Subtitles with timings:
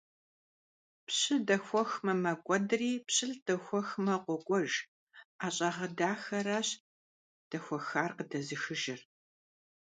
[1.05, 4.71] Пщы дэхуэхмэ, мэкӀуэдри, пщылӀ дэхуэхмэ, къокӀуэж:
[5.39, 6.67] ӀэщӀагъэ дахэращ
[7.49, 9.01] дэхуэхар къыдэзыхыжыр!